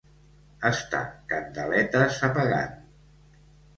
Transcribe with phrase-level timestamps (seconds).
[0.69, 1.01] Estar
[1.33, 2.77] candeletes apagant.